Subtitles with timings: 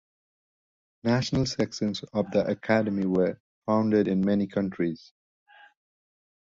[1.03, 5.13] National Sections of the Academy were founded in many countries.